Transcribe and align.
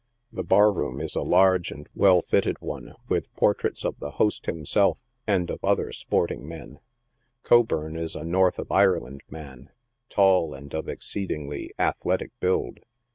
The 0.33 0.43
bar 0.43 0.71
room 0.71 0.99
is 0.99 1.15
a 1.15 1.21
large 1.21 1.69
and 1.71 1.87
well 1.93 2.23
fitted 2.23 2.59
one, 2.59 2.85
86 2.85 2.87
NIGHT 2.87 2.87
SIDE 2.87 2.95
OF 2.95 2.95
NEW 2.95 2.99
YORK. 3.03 3.09
with 3.27 3.35
portraits 3.35 3.85
of 3.85 3.99
the 3.99 4.11
host 4.13 4.45
himself, 4.47 4.97
and 5.27 5.49
of 5.51 5.63
other 5.63 5.91
sporting 5.91 6.47
men. 6.47 6.79
Co 7.43 7.61
burn 7.61 7.95
is 7.95 8.15
a 8.15 8.23
north 8.23 8.57
of 8.57 8.71
Ireland 8.71 9.21
man, 9.29 9.69
tall, 10.09 10.55
and 10.55 10.73
of 10.73 10.89
exceedingly 10.89 11.71
athletic 11.77 12.31
build. 12.39 12.79